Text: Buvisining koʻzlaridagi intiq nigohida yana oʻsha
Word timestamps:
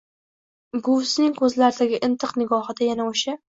Buvisining 0.87 1.37
koʻzlaridagi 1.43 2.01
intiq 2.11 2.35
nigohida 2.43 2.91
yana 2.91 3.09
oʻsha 3.15 3.41